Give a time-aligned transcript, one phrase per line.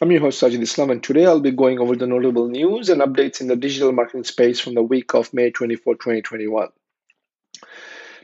[0.00, 3.00] I'm your host Sajid Islam, and today I'll be going over the notable news and
[3.00, 6.68] updates in the digital marketing space from the week of May 24, 2021.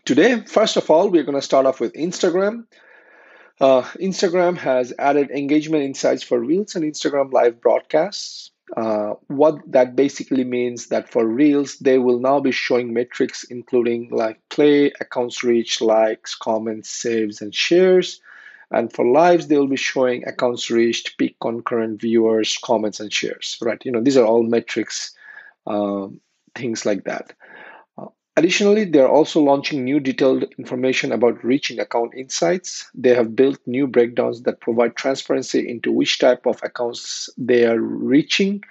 [0.05, 2.65] Today, first of all, we're going to start off with Instagram.
[3.61, 8.51] Uh, Instagram has added engagement insights for Reels and Instagram live broadcasts.
[8.77, 14.09] Uh, what that basically means that for Reels, they will now be showing metrics including
[14.11, 18.21] like play, accounts reach, likes, comments, saves, and shares
[18.73, 23.59] and for lives, they will be showing accounts reached, peak concurrent viewers, comments, and shares,
[23.61, 23.85] right?
[23.85, 25.15] You know, these are all metrics,
[25.67, 26.21] um,
[26.55, 27.35] things like that.
[27.99, 32.91] Uh, additionally, they're also launching new detailed information about reaching account insights.
[32.95, 37.81] They have built new breakdowns that provide transparency into which type of accounts they are
[37.81, 38.63] reaching.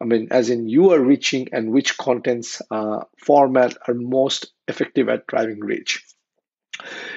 [0.00, 5.08] I mean, as in you are reaching and which contents uh, format are most effective
[5.08, 6.04] at driving reach.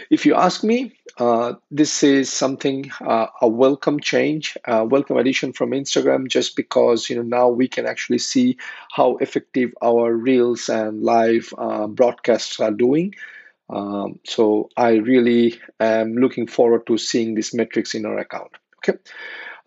[0.10, 5.54] If you ask me, uh, this is something uh, a welcome change, a welcome addition
[5.54, 8.58] from Instagram, just because you know now we can actually see
[8.92, 13.14] how effective our reels and live uh, broadcasts are doing.
[13.70, 18.52] Um, so I really am looking forward to seeing these metrics in our account.
[18.78, 18.98] Okay.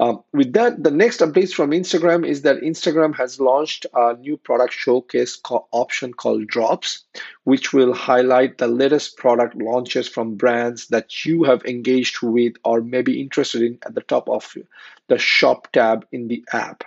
[0.02, 4.36] Um, with that, the next updates from Instagram is that Instagram has launched a new
[4.36, 7.04] product showcase option called Drops,
[7.44, 12.80] which will highlight the latest product launches from brands that you have engaged with or
[12.80, 14.52] may be interested in at the top of
[15.08, 16.82] the shop tab in the app.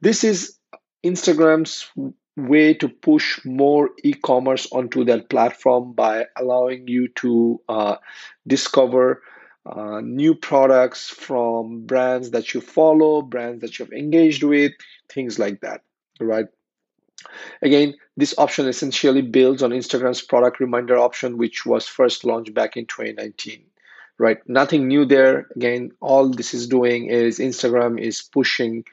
[0.00, 0.58] This is
[1.04, 1.88] Instagram's
[2.36, 7.96] way to push more e-commerce onto that platform by allowing you to uh,
[8.44, 9.22] discover
[9.66, 14.72] uh, new products from brands that you follow, brands that you've engaged with,
[15.08, 15.82] things like that,
[16.20, 16.46] right?
[17.62, 22.76] Again, this option essentially builds on Instagram's product reminder option, which was first launched back
[22.76, 23.64] in 2019,
[24.18, 24.38] right?
[24.46, 25.48] Nothing new there.
[25.56, 28.84] Again, all this is doing is Instagram is pushing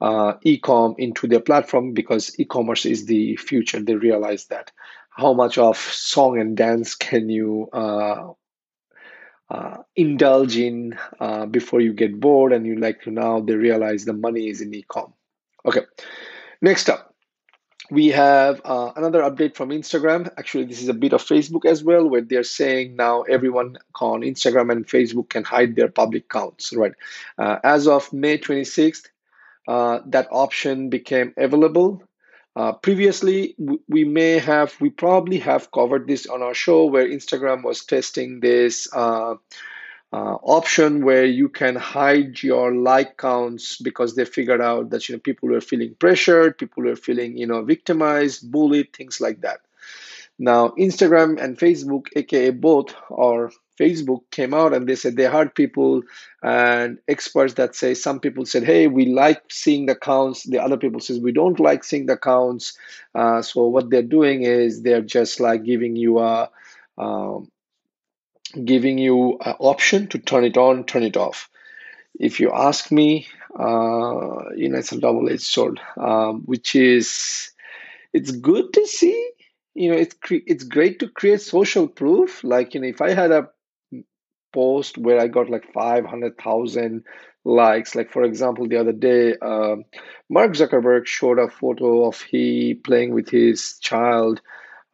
[0.00, 3.80] uh, e-com into their platform because e-commerce is the future.
[3.80, 4.70] They realize that.
[5.10, 8.32] How much of song and dance can you uh,
[9.50, 14.04] uh, indulge in uh, before you get bored and you like to now they realize
[14.04, 15.12] the money is in ecom.
[15.64, 15.82] Okay
[16.60, 17.14] next up
[17.90, 20.30] we have uh, another update from instagram.
[20.36, 24.20] Actually this is a bit of facebook as well where they're saying now everyone on
[24.20, 26.92] instagram and facebook can hide their public accounts right?
[27.38, 29.06] Uh, as of may 26th
[29.66, 32.02] uh, that option became available
[32.56, 33.54] uh, previously,
[33.88, 38.40] we may have, we probably have covered this on our show where Instagram was testing
[38.40, 39.34] this uh,
[40.12, 45.14] uh, option where you can hide your like counts because they figured out that you
[45.14, 49.60] know people were feeling pressured, people were feeling you know victimized, bullied, things like that.
[50.38, 55.54] Now, Instagram and Facebook, aka both, are Facebook came out and they said they heard
[55.54, 56.02] people
[56.42, 60.76] and experts that say some people said, "Hey, we like seeing the counts." The other
[60.76, 62.76] people says we don't like seeing the counts.
[63.14, 66.50] Uh, so what they're doing is they're just like giving you a
[66.96, 67.50] um,
[68.64, 71.48] giving you an option to turn it on, turn it off.
[72.18, 73.28] If you ask me,
[73.58, 77.52] uh, you know, it's a double-edged sword, um, which is
[78.12, 79.30] it's good to see
[79.78, 83.30] you know it's it's great to create social proof like you know if i had
[83.30, 83.48] a
[84.52, 87.04] post where I got like 500,000
[87.44, 87.94] likes.
[87.94, 89.76] Like, for example, the other day, uh,
[90.28, 94.40] Mark Zuckerberg showed a photo of he playing with his child.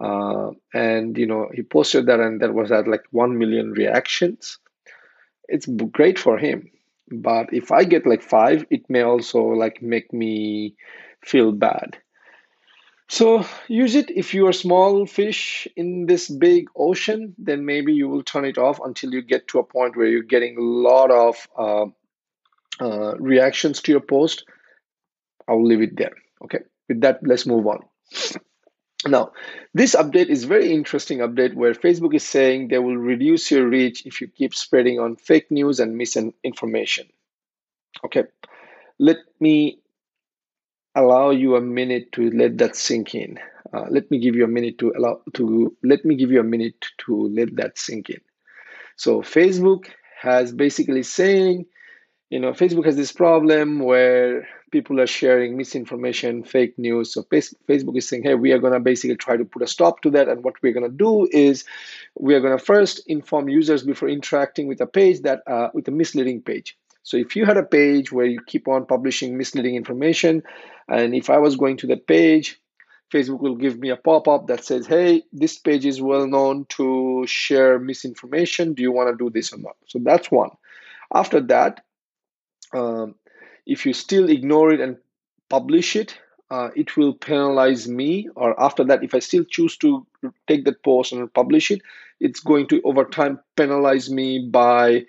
[0.01, 4.59] Uh, and, you know, he posted that and that was at like 1 million reactions.
[5.49, 6.71] It's great for him.
[7.11, 10.75] But if I get like five, it may also like make me
[11.23, 11.99] feel bad.
[13.09, 18.09] So use it if you're a small fish in this big ocean, then maybe you
[18.09, 21.11] will turn it off until you get to a point where you're getting a lot
[21.11, 21.87] of uh,
[22.81, 24.45] uh, reactions to your post.
[25.47, 26.15] I'll leave it there.
[26.45, 26.61] Okay.
[26.89, 27.81] With that, let's move on.
[29.07, 29.33] Now,
[29.75, 34.07] this update is very interesting update where Facebook is saying they will reduce your reach
[34.07, 37.09] if you keep spreading on fake news and misinformation.
[38.05, 38.25] Okay.
[38.99, 39.81] Let me
[40.94, 43.38] allow you a minute to let that sink in.
[43.73, 46.44] Uh, let me give you a minute to allow to let me give you a
[46.44, 48.20] minute to let that sink in.
[48.96, 49.87] So Facebook
[50.20, 51.67] has basically saying,
[52.31, 57.12] you know, Facebook has this problem where people are sharing misinformation, fake news.
[57.12, 60.02] So Facebook is saying, hey, we are going to basically try to put a stop
[60.02, 60.29] to that.
[60.29, 61.64] And what we're going to do is
[62.19, 65.87] we are going to first inform users before interacting with a page that uh, with
[65.87, 66.76] a misleading page.
[67.05, 70.43] So if you had a page where you keep on publishing misleading information,
[70.89, 72.61] and if I was going to that page,
[73.12, 77.25] Facebook will give me a pop-up that says, hey, this page is well known to
[77.29, 78.73] share misinformation.
[78.73, 79.77] Do you want to do this or not?
[79.87, 80.51] So that's one.
[81.15, 81.85] After that,
[82.73, 83.15] um,
[83.67, 84.97] if you still ignore it and
[85.50, 86.19] publish it,
[86.50, 88.29] uh, it will penalize me.
[88.35, 90.07] Or after that, if I still choose to
[90.49, 91.83] take that post and publish it,
[92.19, 95.05] it's going to over time penalize me by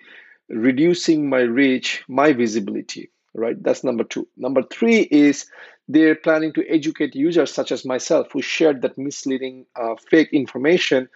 [0.48, 3.60] reducing my reach, my visibility, right?
[3.62, 4.28] That's number two.
[4.36, 5.46] Number three is
[5.88, 11.08] they're planning to educate users such as myself who shared that misleading uh, fake information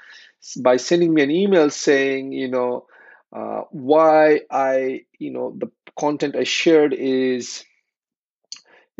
[0.62, 2.86] by sending me an email saying, you know,
[3.32, 7.64] uh, why I, you know, the content I shared is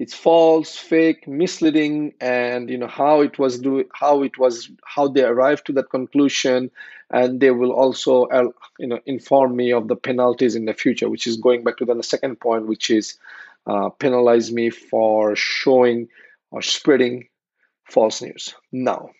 [0.00, 5.08] it's false, fake, misleading, and you know how it was do how it was how
[5.08, 6.70] they arrived to that conclusion,
[7.10, 8.48] and they will also uh,
[8.78, 11.84] you know inform me of the penalties in the future, which is going back to
[11.84, 13.18] the second point, which is
[13.66, 16.08] uh, penalize me for showing
[16.50, 17.28] or spreading
[17.84, 18.54] false news.
[18.72, 19.10] Now,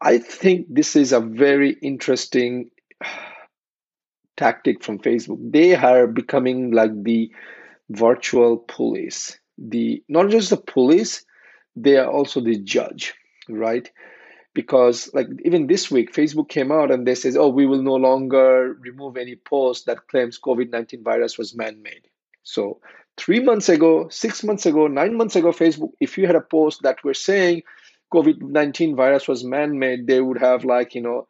[0.00, 2.70] I think this is a very interesting
[4.38, 5.52] tactic from Facebook.
[5.52, 7.30] They are becoming like the
[7.90, 9.38] virtual police.
[9.58, 11.24] The not just the police,
[11.74, 13.14] they are also the judge,
[13.48, 13.90] right?
[14.54, 17.94] Because like even this week, Facebook came out and they says, "Oh, we will no
[17.94, 22.08] longer remove any post that claims COVID-19 virus was man-made."
[22.42, 22.80] So
[23.16, 26.82] three months ago, six months ago, nine months ago, Facebook, if you had a post
[26.82, 27.62] that were saying
[28.12, 31.26] COVID-19 virus was man-made, they would have like, you know,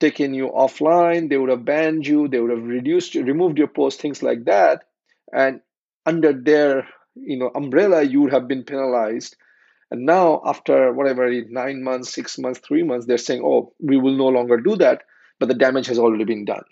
[0.00, 4.00] taken you offline, they would have banned you, they would have reduced removed your post,
[4.00, 4.84] things like that.
[5.32, 5.60] And
[6.06, 9.36] under their you know umbrella, you would have been penalized.
[9.90, 14.16] And now, after whatever nine months, six months, three months, they're saying, "Oh, we will
[14.16, 15.02] no longer do that,"
[15.38, 16.64] but the damage has already been done.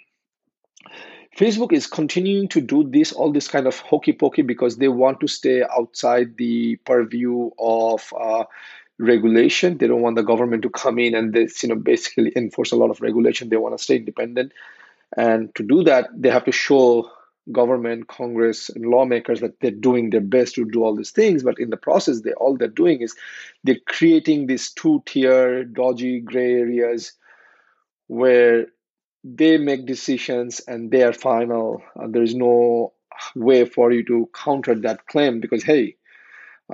[1.36, 5.20] Facebook is continuing to do this, all this kind of hokey pokey, because they want
[5.20, 8.44] to stay outside the purview of uh,
[8.98, 9.78] regulation.
[9.78, 12.76] They don't want the government to come in and this, you know, basically enforce a
[12.76, 13.48] lot of regulation.
[13.48, 14.52] They want to stay independent.
[15.16, 17.10] And to do that, they have to show
[17.52, 21.42] government, Congress, and lawmakers that they're doing their best to do all these things.
[21.42, 23.14] But in the process, they all they're doing is
[23.64, 27.12] they're creating these two-tier, dodgy gray areas
[28.06, 28.66] where
[29.24, 31.82] they make decisions and they are final.
[31.96, 32.92] And there is no
[33.34, 35.96] way for you to counter that claim because hey,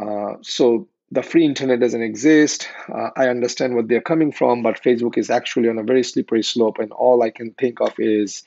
[0.01, 2.69] uh, so the free internet doesn't exist.
[2.93, 6.43] Uh, I understand what they're coming from, but Facebook is actually on a very slippery
[6.43, 8.43] slope, and all I can think of is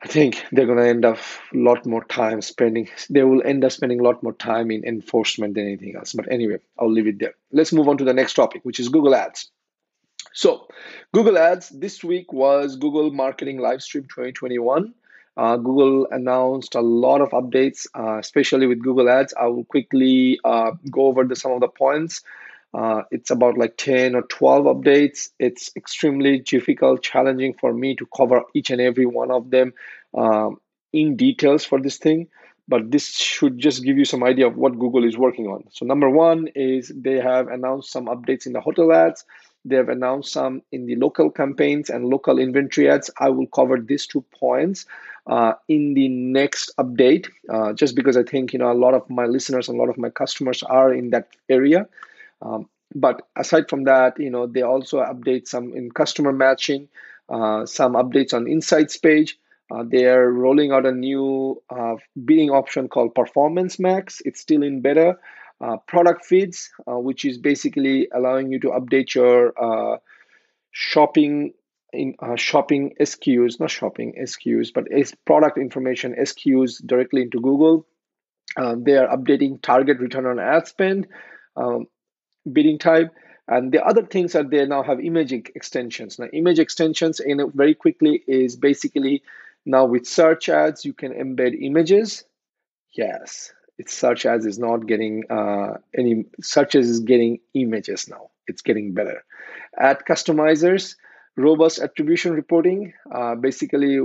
[0.00, 1.18] I think they're going to end up
[1.52, 2.88] a lot more time spending.
[3.10, 6.12] They will end up spending a lot more time in enforcement than anything else.
[6.12, 7.34] But anyway, I'll leave it there.
[7.50, 9.50] Let's move on to the next topic, which is Google Ads.
[10.32, 10.68] So,
[11.12, 14.94] Google Ads this week was Google Marketing Livestream 2021.
[15.36, 19.34] Uh, Google announced a lot of updates, uh, especially with Google Ads.
[19.34, 22.22] I will quickly uh, go over the, some of the points.
[22.74, 25.30] Uh, it's about like 10 or 12 updates.
[25.38, 29.72] It's extremely difficult, challenging for me to cover each and every one of them
[30.14, 30.60] um,
[30.92, 32.28] in details for this thing.
[32.68, 35.64] But this should just give you some idea of what Google is working on.
[35.70, 39.24] So, number one is they have announced some updates in the hotel ads.
[39.64, 43.10] They have announced some in the local campaigns and local inventory ads.
[43.18, 44.84] I will cover these two points
[45.26, 49.08] uh, in the next update, uh, just because I think you know a lot of
[49.08, 51.88] my listeners and a lot of my customers are in that area.
[52.42, 56.88] Um, but aside from that, you know they also update some in customer matching,
[57.28, 59.36] uh, some updates on insights page.
[59.70, 64.22] Uh, they are rolling out a new uh, bidding option called Performance Max.
[64.24, 65.18] It's still in beta.
[65.60, 69.52] Uh, product feeds, which is basically allowing you to update your
[70.70, 71.52] shopping
[71.92, 77.86] in uh, shopping SKUs, not shopping SKUs, but as product information SKUs directly into Google.
[78.56, 81.06] Um, they are updating target return on ad spend,
[81.56, 81.86] um,
[82.52, 83.14] bidding type,
[83.46, 86.18] and the other things are they now have image extensions.
[86.18, 89.22] Now, image extensions in very quickly is basically
[89.64, 92.24] now with search ads you can embed images.
[92.92, 98.30] Yes, it's search ads is not getting uh, any searches is getting images now.
[98.46, 99.24] It's getting better.
[99.78, 100.96] Ad customizers
[101.38, 104.00] robust attribution reporting, uh, basically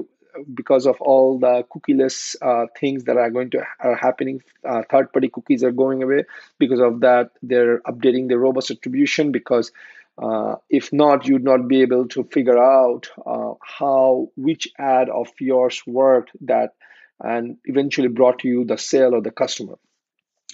[0.53, 5.11] because of all the cookieless uh, things that are going to are happening uh, third
[5.11, 6.23] party cookies are going away
[6.59, 9.71] because of that they're updating the robust attribution because
[10.17, 15.27] uh, if not you'd not be able to figure out uh, how which ad of
[15.39, 16.73] yours worked that
[17.19, 19.77] and eventually brought you the sale or the customer.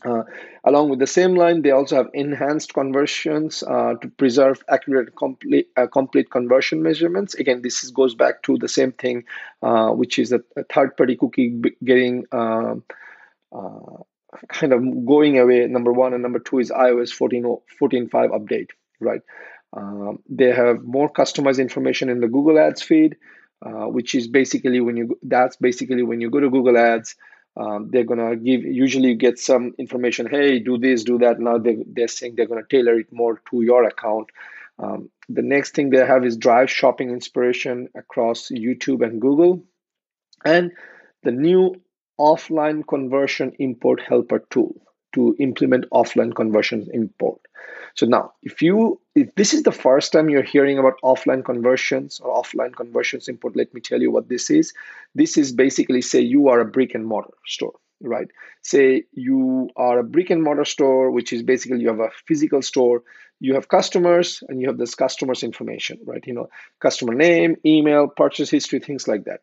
[0.05, 0.23] Uh,
[0.63, 5.69] along with the same line, they also have enhanced conversions uh, to preserve accurate, complete,
[5.75, 7.33] uh, complete conversion measurements.
[7.35, 9.25] Again, this is, goes back to the same thing,
[9.61, 12.83] uh, which is a, a third-party cookie getting um,
[13.51, 13.97] uh,
[14.47, 15.65] kind of going away.
[15.67, 19.21] Number one and number two is iOS 14, 14.5 update, right?
[19.73, 23.17] Um, they have more customized information in the Google Ads feed,
[23.61, 27.15] uh, which is basically when you that's basically when you go to Google Ads
[27.57, 31.39] um, they're gonna give usually you get some information hey do this do that.
[31.39, 34.29] Now they, they're saying they're gonna tailor it more to your account.
[34.77, 39.63] Um, the next thing they have is drive shopping inspiration across youtube and google.
[40.45, 40.71] And
[41.23, 41.75] the new
[42.19, 44.75] offline conversion import helper tool
[45.13, 47.39] to implement offline conversion import
[47.95, 52.19] so now, if you if this is the first time you're hearing about offline conversions
[52.19, 54.73] or offline conversions import, let me tell you what this is.
[55.15, 58.29] This is basically say you are a brick and mortar store, right?
[58.61, 62.61] Say you are a brick and mortar store, which is basically you have a physical
[62.61, 63.03] store,
[63.39, 66.25] you have customers, and you have this customers information, right?
[66.25, 66.49] You know,
[66.79, 69.41] customer name, email, purchase history, things like that.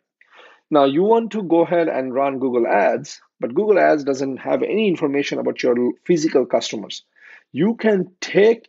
[0.71, 4.63] Now you want to go ahead and run Google Ads, but Google Ads doesn't have
[4.63, 7.05] any information about your physical customers
[7.53, 8.69] you can take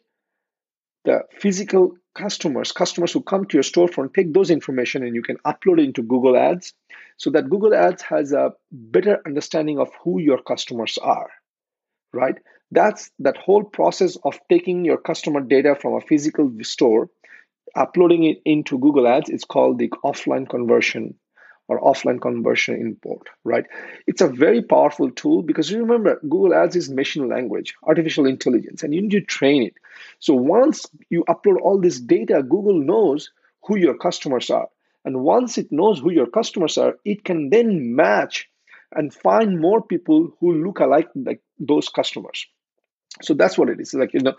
[1.04, 5.38] the physical customers, customers who come to your storefront, take those information and you can
[5.46, 6.74] upload it into Google Ads
[7.18, 11.30] so that Google Ads has a better understanding of who your customers are,
[12.13, 12.36] right?
[12.72, 17.10] That's that whole process of taking your customer data from a physical store,
[17.75, 19.30] uploading it into Google Ads.
[19.30, 21.16] It's called the offline conversion
[21.67, 23.65] or offline conversion import, right?
[24.05, 28.93] It's a very powerful tool because remember, Google Ads is machine language, artificial intelligence, and
[28.93, 29.74] you need to train it.
[30.19, 33.31] So once you upload all this data, Google knows
[33.63, 34.67] who your customers are.
[35.03, 38.50] And once it knows who your customers are, it can then match
[38.93, 42.47] and find more people who look alike like those customers.
[43.21, 43.93] So that's what it is.
[43.93, 44.36] Like, you know,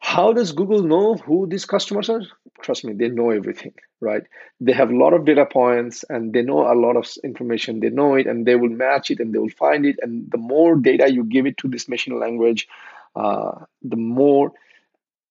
[0.00, 2.22] how does Google know who these customers are?
[2.62, 4.22] Trust me, they know everything, right?
[4.60, 7.80] They have a lot of data points and they know a lot of information.
[7.80, 9.96] They know it and they will match it and they will find it.
[10.02, 12.68] And the more data you give it to this machine language,
[13.16, 14.52] uh, the more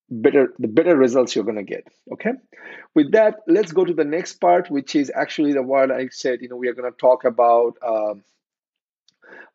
[0.10, 2.32] better the better results you're going to get okay
[2.96, 6.42] with that let's go to the next part which is actually the one i said
[6.42, 8.14] you know we are going to talk about uh,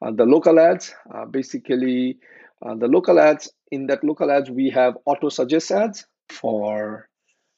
[0.02, 2.19] uh, the local ads uh, basically
[2.61, 7.09] uh, the local ads in that local ads we have auto suggest ads for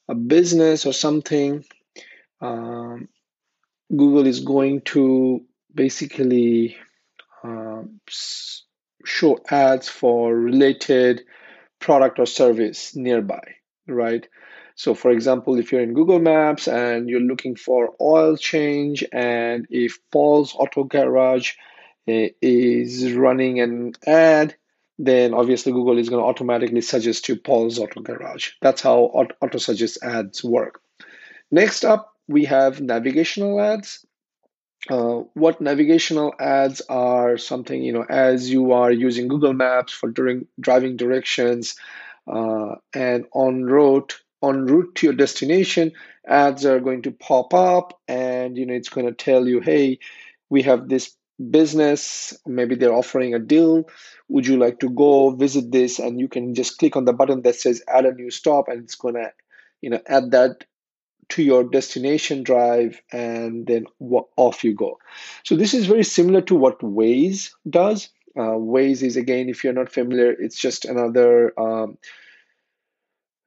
[0.08, 1.64] a business or something.
[2.40, 3.08] Um,
[3.90, 5.44] google is going to
[5.74, 6.76] basically
[7.42, 7.82] uh,
[9.04, 11.22] show ads for related
[11.80, 13.42] product or service nearby
[13.86, 14.26] right?
[14.76, 19.66] So for example if you're in google maps and you're looking for oil change and
[19.70, 21.52] if paul's auto garage
[22.08, 24.56] uh, is running an ad
[24.98, 28.50] then obviously Google is going to automatically suggest you Paul's Auto Garage.
[28.60, 30.80] That's how auto suggest ads work.
[31.50, 34.04] Next up, we have navigational ads.
[34.88, 40.10] Uh, what navigational ads are something you know as you are using Google Maps for
[40.10, 41.74] during driving directions
[42.26, 45.92] uh, and on route on route to your destination,
[46.28, 49.98] ads are going to pop up and you know it's going to tell you, hey,
[50.50, 51.16] we have this
[51.50, 53.88] business maybe they're offering a deal.
[54.28, 55.98] Would you like to go visit this?
[55.98, 58.84] And you can just click on the button that says add a new stop and
[58.84, 59.32] it's going to
[59.80, 60.64] you know add that
[61.30, 63.86] to your destination drive and then
[64.36, 64.98] off you go.
[65.42, 68.10] So this is very similar to what waze does.
[68.36, 71.96] Uh, waze is again if you're not familiar it's just another um,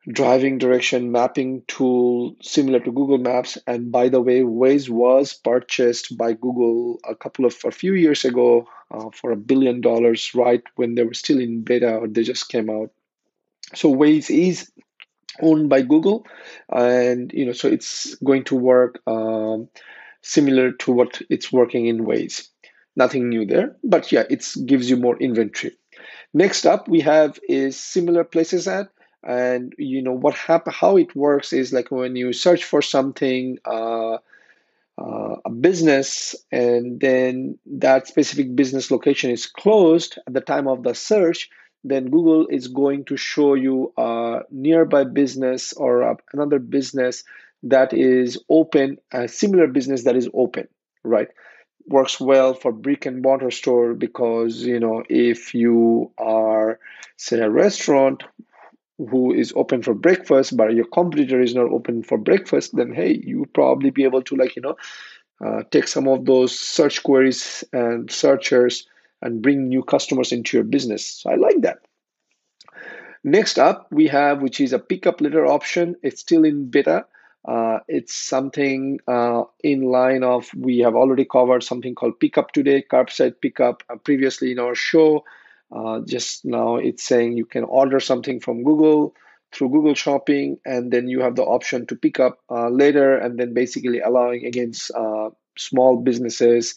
[0.10, 3.58] driving direction mapping tool similar to Google Maps.
[3.68, 8.24] And by the way, Waze was purchased by Google a couple of a few years
[8.24, 12.24] ago uh, for a billion dollars, right when they were still in beta or they
[12.24, 12.92] just came out.
[13.76, 14.72] So Waze is
[15.42, 16.26] owned by Google,
[16.74, 19.68] and you know, so it's going to work um,
[20.22, 22.48] similar to what it's working in Waze.
[22.96, 25.74] Nothing new there, but yeah, it gives you more inventory.
[26.34, 28.88] Next up, we have is similar places ad
[29.24, 33.58] and you know what happen how it works is like when you search for something
[33.66, 34.18] uh,
[34.98, 40.84] uh, a business and then that specific business location is closed at the time of
[40.84, 41.50] the search
[41.84, 47.24] then google is going to show you a nearby business or a, another business
[47.64, 50.68] that is open a similar business that is open
[51.08, 51.30] right?
[51.88, 56.80] Works well for brick and mortar store because you know if you are
[57.16, 58.24] say a restaurant
[58.98, 63.14] who is open for breakfast but your competitor is not open for breakfast then hey
[63.24, 64.76] you probably be able to like you know
[65.44, 68.88] uh, take some of those search queries and searchers
[69.22, 71.06] and bring new customers into your business.
[71.06, 71.80] So I like that.
[73.24, 75.96] Next up, we have which is a pickup later option.
[76.02, 77.06] It's still in beta.
[77.46, 82.84] Uh, it's something uh, in line of we have already covered something called pickup today,
[82.92, 85.24] curbside pickup uh, previously in our show.
[85.76, 89.14] Uh, just now, it's saying you can order something from Google
[89.54, 93.40] through Google Shopping, and then you have the option to pick up uh, later, and
[93.40, 96.76] then basically allowing against uh, small businesses,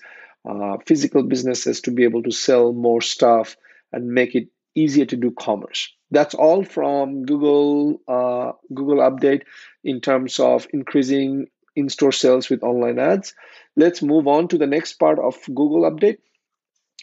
[0.48, 3.56] uh, physical businesses to be able to sell more stuff
[3.92, 5.92] and make it easier to do commerce.
[6.10, 9.42] That's all from Google uh, Google update
[9.84, 13.34] in terms of increasing in-store sales with online ads.
[13.76, 16.18] Let's move on to the next part of Google update,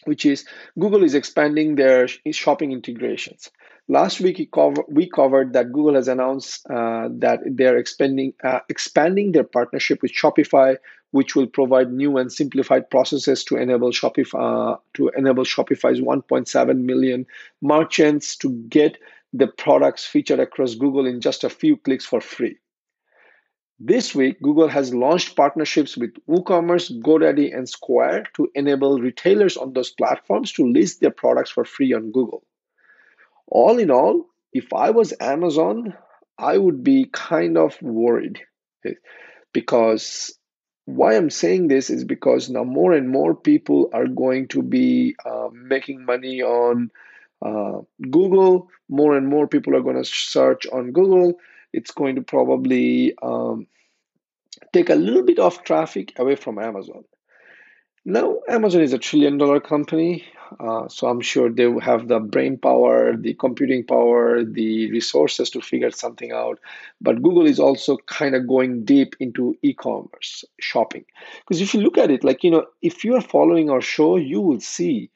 [0.04, 0.44] which is
[0.78, 3.50] Google is expanding their shopping integrations.
[3.88, 4.50] Last week
[4.88, 10.12] we covered that Google has announced uh, that they're expanding uh, expanding their partnership with
[10.12, 10.76] Shopify,
[11.12, 16.76] which will provide new and simplified processes to enable Shopify uh, to enable Shopify's 1.7
[16.84, 17.26] million
[17.62, 18.98] merchants to get
[19.32, 22.58] the products featured across Google in just a few clicks for free.
[23.80, 29.72] This week, Google has launched partnerships with WooCommerce, GoDaddy, and Square to enable retailers on
[29.72, 32.42] those platforms to list their products for free on Google
[33.50, 35.94] all in all, if I was Amazon,
[36.38, 38.40] I would be kind of worried
[39.52, 40.38] because
[40.84, 45.16] why I'm saying this is because now more and more people are going to be
[45.24, 46.90] uh, making money on
[47.42, 47.80] uh,
[48.10, 48.68] Google.
[48.88, 51.34] More and more people are going to search on Google.
[51.72, 53.66] It's going to probably um,
[54.72, 57.04] take a little bit of traffic away from Amazon.
[58.04, 60.24] Now, Amazon is a trillion dollar company.
[60.58, 65.50] Uh, so I'm sure they will have the brain power, the computing power, the resources
[65.50, 66.58] to figure something out.
[67.02, 71.04] But Google is also kind of going deep into e-commerce shopping.
[71.40, 74.16] Because if you look at it, like you know, if you are following our show,
[74.16, 75.10] you will see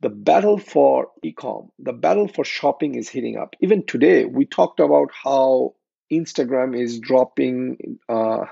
[0.00, 3.56] the battle for e-com, the battle for shopping is heating up.
[3.60, 5.74] Even today, we talked about how
[6.12, 7.98] Instagram is dropping.
[8.08, 8.46] Uh,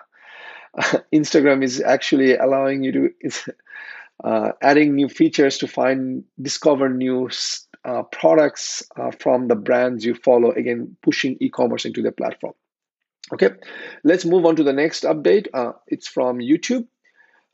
[1.14, 3.54] Instagram is actually allowing you to
[4.24, 7.28] uh, adding new features to find discover new
[7.84, 12.54] uh, products uh, from the brands you follow again pushing e-commerce into the platform
[13.32, 13.50] okay
[14.04, 16.86] let's move on to the next update uh, it's from youtube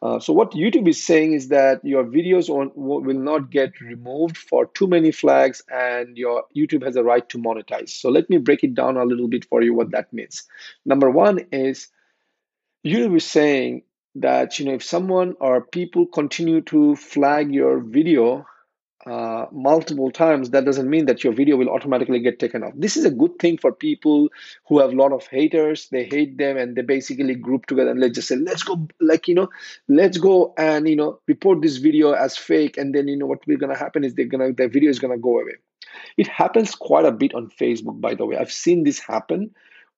[0.03, 4.67] uh, so what youtube is saying is that your videos will not get removed for
[4.67, 7.91] too many flags and your youtube has a right to monetize.
[7.91, 10.45] So let me break it down a little bit for you what that means.
[10.85, 11.89] Number one is
[12.85, 13.83] youtube is saying
[14.17, 18.45] that you know if someone or people continue to flag your video
[19.05, 22.73] uh, multiple times, that doesn't mean that your video will automatically get taken off.
[22.77, 24.29] This is a good thing for people
[24.69, 25.89] who have a lot of haters.
[25.89, 29.27] They hate them and they basically group together and let's just say, let's go, like,
[29.27, 29.49] you know,
[29.89, 32.77] let's go and, you know, report this video as fake.
[32.77, 34.91] And then, you know, what will going to happen is they're going to, their video
[34.91, 35.55] is going to go away.
[36.17, 38.37] It happens quite a bit on Facebook, by the way.
[38.37, 39.51] I've seen this happen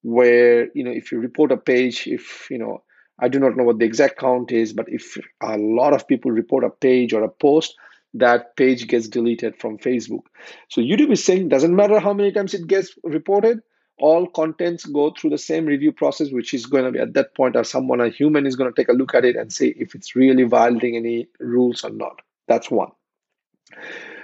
[0.03, 2.83] where, you know, if you report a page, if, you know,
[3.19, 6.31] I do not know what the exact count is, but if a lot of people
[6.31, 7.77] report a page or a post,
[8.15, 10.23] that page gets deleted from Facebook.
[10.69, 13.61] So YouTube is saying doesn't matter how many times it gets reported,
[13.99, 17.35] all contents go through the same review process, which is going to be at that
[17.35, 19.67] point, as someone, a human, is going to take a look at it and say
[19.67, 22.21] if it's really violating any rules or not.
[22.49, 22.91] That's one.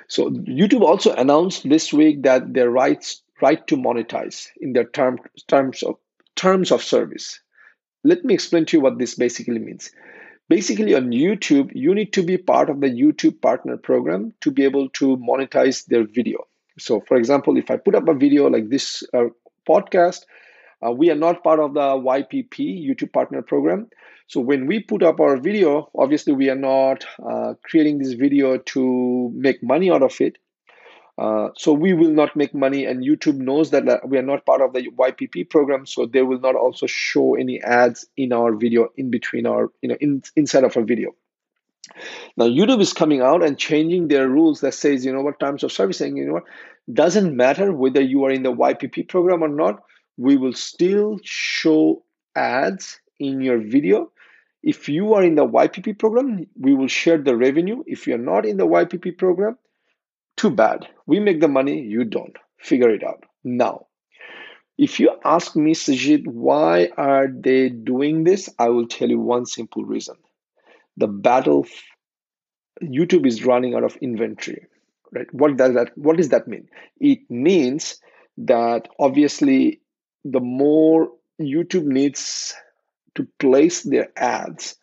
[0.08, 5.20] So YouTube also announced this week that their rights right to monetize in their term,
[5.46, 5.96] terms of
[6.34, 7.40] terms of service.
[8.02, 9.92] Let me explain to you what this basically means.
[10.50, 14.64] Basically, on YouTube, you need to be part of the YouTube Partner Program to be
[14.64, 16.44] able to monetize their video.
[16.76, 19.26] So, for example, if I put up a video like this uh,
[19.64, 20.22] podcast,
[20.84, 23.90] uh, we are not part of the YPP, YouTube Partner Program.
[24.26, 28.58] So, when we put up our video, obviously, we are not uh, creating this video
[28.58, 30.36] to make money out of it.
[31.20, 34.62] Uh, so we will not make money, and YouTube knows that we are not part
[34.62, 38.88] of the YPP program, so they will not also show any ads in our video
[38.96, 41.14] in between our, you know, in, inside of our video.
[42.38, 45.62] Now YouTube is coming out and changing their rules that says, you know what, terms
[45.62, 46.44] of servicing, you know what,
[46.90, 49.82] doesn't matter whether you are in the YPP program or not,
[50.16, 52.02] we will still show
[52.34, 54.10] ads in your video.
[54.62, 57.82] If you are in the YPP program, we will share the revenue.
[57.86, 59.58] If you're not in the YPP program,
[60.40, 60.88] too bad.
[61.06, 62.34] We make the money, you don't.
[62.58, 63.24] Figure it out.
[63.44, 63.88] Now,
[64.78, 68.48] if you ask me, Sajid, why are they doing this?
[68.58, 70.16] I will tell you one simple reason.
[70.96, 71.66] The battle
[72.82, 74.66] YouTube is running out of inventory.
[75.12, 75.26] Right?
[75.32, 76.68] What does that what does that mean?
[76.98, 78.00] It means
[78.38, 79.82] that obviously
[80.24, 82.54] the more YouTube needs
[83.16, 84.76] to place their ads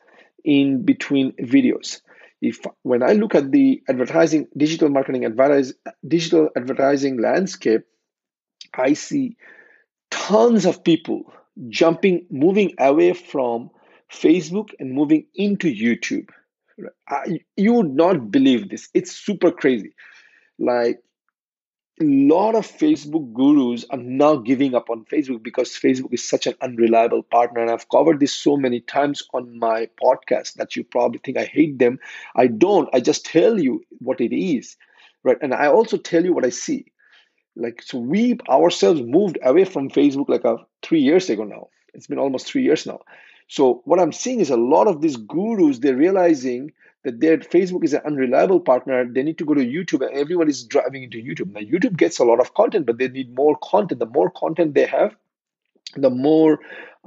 [0.44, 2.02] in between videos.
[2.42, 5.74] If when I look at the advertising, digital marketing, advertise,
[6.08, 7.82] digital advertising landscape,
[8.76, 9.38] I see
[10.12, 11.34] tons of people
[11.70, 13.72] jumping, moving away from
[14.12, 16.30] Facebook and moving into YouTube.
[17.10, 18.90] I, you would not believe this.
[18.94, 19.94] It's super crazy.
[20.60, 21.00] Like
[22.00, 26.46] a lot of Facebook gurus are now giving up on Facebook because Facebook is such
[26.46, 27.62] an unreliable partner.
[27.62, 31.46] And I've covered this so many times on my podcast that you probably think I
[31.46, 32.00] hate them.
[32.36, 32.88] I don't.
[32.94, 34.78] I just tell you what it is.
[35.24, 35.38] Right.
[35.42, 36.86] And I also tell you what I see.
[37.56, 41.70] Like so we ourselves moved away from Facebook like a three years ago now.
[41.96, 43.02] It's been almost three years now.
[43.48, 47.86] So what I'm seeing is a lot of these gurus, they're realizing that their Facebook
[47.86, 49.06] is an unreliable partner.
[49.06, 51.54] They need to go to YouTube, and everyone is driving into YouTube.
[51.54, 54.00] Now, YouTube gets a lot of content, but they need more content.
[54.00, 55.16] The more content they have,
[55.96, 56.60] the more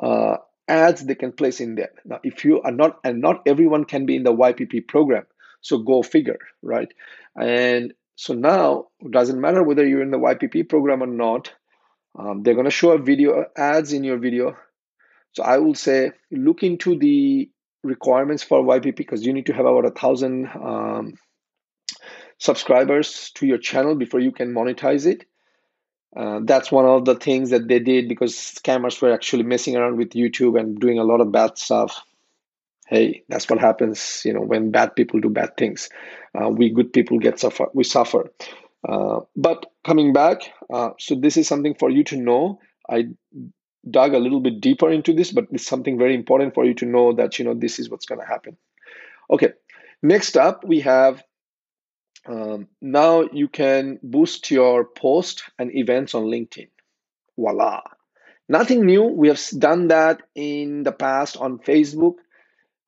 [0.02, 1.90] uh, ads they can place in there.
[2.06, 5.26] Now, if you are not, and not everyone can be in the YPP program,
[5.60, 6.90] so go figure, right?
[7.38, 11.52] And so now, it doesn't matter whether you're in the YPP program or not.
[12.18, 14.56] Um, they're going to show up video ads in your video.
[15.32, 17.50] So I will say look into the
[17.82, 21.14] requirements for YPP because you need to have about a thousand um,
[22.38, 25.26] subscribers to your channel before you can monetize it.
[26.16, 29.96] Uh, that's one of the things that they did because scammers were actually messing around
[29.96, 32.02] with YouTube and doing a lot of bad stuff.
[32.88, 35.88] Hey, that's what happens, you know, when bad people do bad things.
[36.34, 37.66] Uh, we good people get suffer.
[37.72, 38.32] We suffer.
[38.86, 42.58] Uh, but coming back, uh, so this is something for you to know.
[42.88, 43.10] I
[43.88, 46.86] dug a little bit deeper into this, but it's something very important for you to
[46.86, 48.56] know that you know this is what's going to happen.
[49.30, 49.52] Okay,
[50.02, 51.22] next up we have
[52.26, 56.68] um, now you can boost your post and events on LinkedIn.
[57.36, 57.80] Voila!
[58.48, 59.04] Nothing new.
[59.04, 62.16] We have done that in the past on Facebook.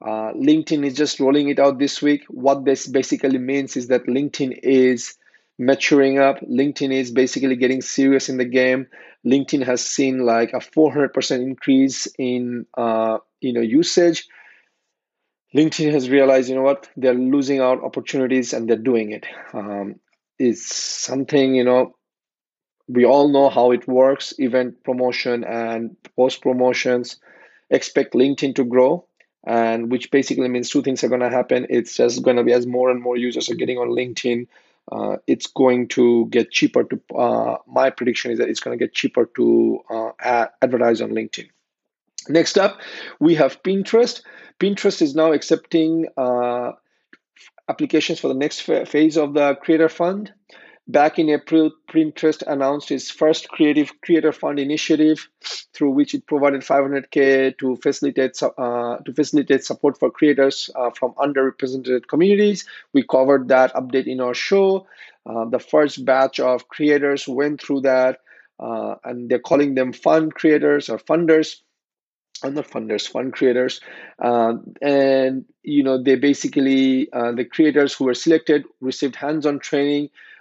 [0.04, 2.24] Uh, LinkedIn is just rolling it out this week.
[2.28, 5.14] What this basically means is that LinkedIn is
[5.58, 6.40] maturing up.
[6.40, 8.86] LinkedIn is basically getting serious in the game.
[9.26, 14.26] LinkedIn has seen like a 400% increase in uh, you know usage.
[15.54, 19.26] LinkedIn has realized, you know what, they're losing out opportunities and they're doing it.
[19.52, 19.96] Um,
[20.38, 21.94] it's something, you know,
[22.88, 27.18] we all know how it works event promotion and post promotions.
[27.70, 29.06] Expect LinkedIn to grow,
[29.44, 31.66] and which basically means two things are going to happen.
[31.70, 34.46] It's just going to be as more and more users are getting on LinkedIn,
[34.92, 38.84] uh, it's going to get cheaper to uh, my prediction is that it's going to
[38.84, 41.48] get cheaper to uh, advertise on linkedin.
[42.28, 42.80] Next up
[43.18, 44.22] we have pinterest.
[44.60, 46.72] Pinterest is now accepting uh,
[47.68, 50.32] applications for the next phase of the creator fund
[50.92, 55.26] Back in April, Pinterest announced its first Creative Creator Fund initiative,
[55.72, 61.14] through which it provided 500k to facilitate uh, to facilitate support for creators uh, from
[61.14, 62.66] underrepresented communities.
[62.92, 64.86] We covered that update in our show.
[65.24, 68.20] Uh, the first batch of creators went through that,
[68.60, 71.62] uh, and they're calling them fund creators or funders
[72.42, 73.80] and the funders fund creators
[74.18, 80.06] uh, and you know they basically uh, the creators who were selected received hands-on training
[80.06, 80.31] uh,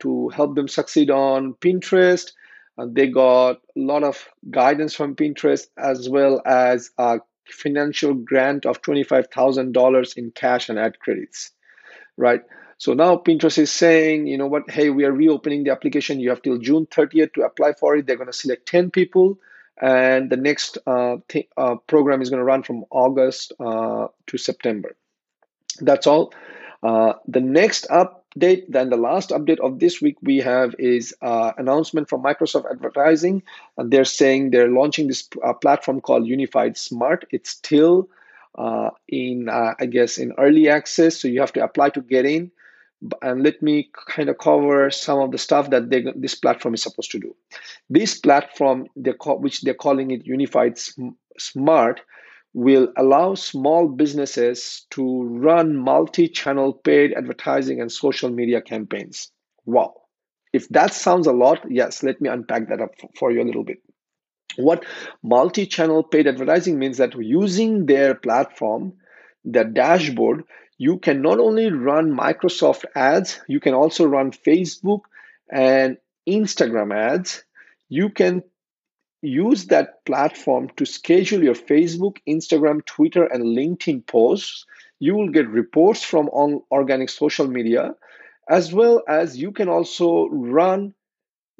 [0.00, 2.32] to help them succeed on Pinterest.
[2.76, 8.66] Uh, they got a lot of guidance from Pinterest as well as a financial grant
[8.66, 11.50] of $25,000 in cash and ad credits,
[12.16, 12.42] right?
[12.78, 16.20] So now Pinterest is saying, you know what, hey, we are reopening the application.
[16.20, 18.06] You have till June 30th to apply for it.
[18.06, 19.38] They're going to select 10 people.
[19.80, 24.38] And the next uh, th- uh, program is going to run from August uh, to
[24.38, 24.96] September.
[25.80, 26.32] That's all.
[26.82, 27.86] Uh, the next
[28.36, 32.70] update, then the last update of this week we have is uh, announcement from Microsoft
[32.70, 33.42] Advertising,
[33.76, 37.26] and they're saying they're launching this uh, platform called Unified Smart.
[37.30, 38.08] It's still
[38.56, 42.26] uh, in, uh, I guess, in early access, so you have to apply to get
[42.26, 42.50] in.
[43.20, 46.82] And let me kind of cover some of the stuff that they, this platform is
[46.82, 47.36] supposed to do.
[47.90, 50.78] This platform, they call, which they're calling it Unified
[51.38, 52.00] Smart,
[52.54, 59.30] will allow small businesses to run multi channel paid advertising and social media campaigns.
[59.66, 59.94] Wow.
[60.52, 63.64] If that sounds a lot, yes, let me unpack that up for you a little
[63.64, 63.78] bit.
[64.56, 64.84] What
[65.20, 68.92] multi channel paid advertising means that using their platform,
[69.44, 70.44] their dashboard,
[70.78, 75.00] you can not only run Microsoft ads, you can also run Facebook
[75.50, 77.42] and Instagram ads.
[77.88, 78.44] You can
[79.24, 84.66] use that platform to schedule your Facebook, Instagram, Twitter, and LinkedIn posts.
[84.98, 87.94] You will get reports from on organic social media,
[88.48, 90.94] as well as you can also run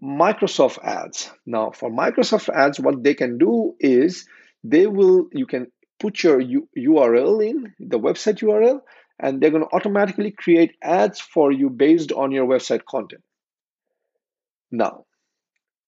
[0.03, 1.31] Microsoft ads.
[1.47, 4.27] Now, for Microsoft ads, what they can do is
[4.63, 8.81] they will, you can put your U- URL in, the website URL,
[9.19, 13.23] and they're going to automatically create ads for you based on your website content.
[14.71, 15.05] Now,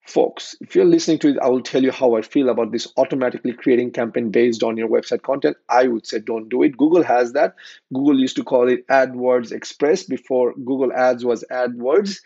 [0.07, 2.87] folks, if you're listening to it, I will tell you how I feel about this
[2.97, 5.57] automatically creating campaign based on your website content.
[5.69, 6.77] I would say don't do it.
[6.77, 7.55] Google has that.
[7.93, 12.21] Google used to call it AdWords Express before Google Ads was AdWords.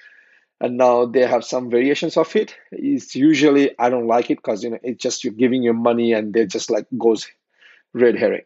[0.61, 2.55] And now they have some variations of it.
[2.71, 6.13] It's usually I don't like it because you know it's just you're giving your money
[6.13, 7.27] and they just like goes
[7.95, 8.43] red herring.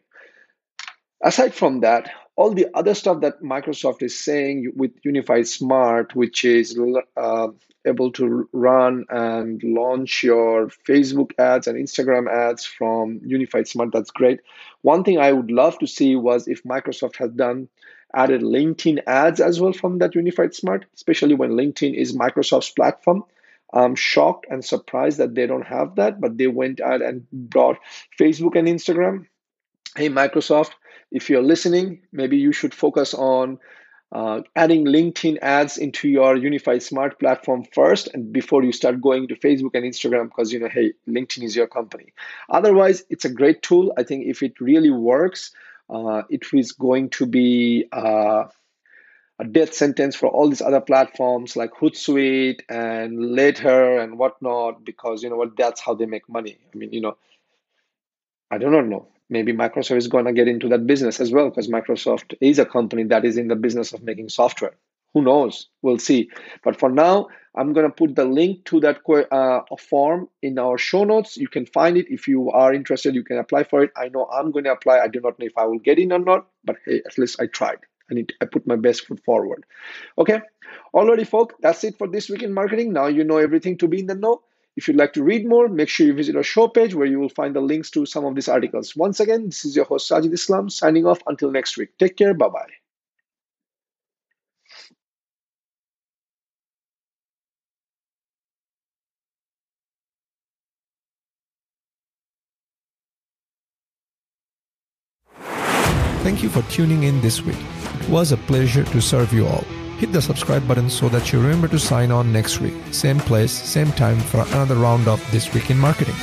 [1.21, 6.43] Aside from that, all the other stuff that Microsoft is saying with Unified Smart, which
[6.43, 6.77] is
[7.15, 7.47] uh,
[7.85, 14.11] able to run and launch your Facebook ads and Instagram ads from Unified Smart, that's
[14.11, 14.41] great.
[14.81, 17.69] One thing I would love to see was if Microsoft has done
[18.13, 23.23] added LinkedIn ads as well from that Unified Smart, especially when LinkedIn is Microsoft's platform.
[23.73, 27.77] I'm shocked and surprised that they don't have that, but they went out and brought
[28.19, 29.25] Facebook and Instagram.
[29.97, 30.71] Hey, Microsoft,
[31.09, 33.59] if you're listening, maybe you should focus on
[34.11, 39.29] uh, adding LinkedIn ads into your unified smart platform first and before you start going
[39.29, 42.13] to Facebook and Instagram because you know, hey, LinkedIn is your company.
[42.49, 43.93] Otherwise, it's a great tool.
[43.97, 45.51] I think if it really works,
[45.89, 48.45] uh, it is going to be uh,
[49.39, 55.23] a death sentence for all these other platforms like Hootsuite and Later and whatnot because
[55.23, 56.57] you know what, that's how they make money.
[56.73, 57.15] I mean, you know,
[58.51, 61.49] I do not know maybe Microsoft is going to get into that business as well
[61.49, 64.75] because Microsoft is a company that is in the business of making software.
[65.13, 65.69] Who knows?
[65.81, 66.29] We'll see.
[66.63, 68.99] But for now, I'm going to put the link to that
[69.31, 71.37] uh, form in our show notes.
[71.37, 72.07] You can find it.
[72.09, 73.91] If you are interested, you can apply for it.
[73.95, 74.99] I know I'm going to apply.
[74.99, 77.39] I do not know if I will get in or not, but hey, at least
[77.39, 77.79] I tried.
[78.11, 79.65] I need I put my best foot forward.
[80.17, 80.41] Okay.
[80.93, 82.91] Alrighty, folks, that's it for this week in marketing.
[82.91, 84.41] Now you know everything to be in the know.
[84.75, 87.19] If you'd like to read more, make sure you visit our show page where you
[87.19, 88.95] will find the links to some of these articles.
[88.95, 91.97] Once again, this is your host Sajid Islam signing off until next week.
[91.97, 92.33] Take care.
[92.33, 92.71] Bye bye.
[106.25, 107.59] Thank you for tuning in this week.
[108.01, 109.63] It was a pleasure to serve you all.
[109.97, 112.75] Hit the subscribe button so that you remember to sign on next week.
[112.91, 116.15] Same place, same time for another round of This Week in Marketing.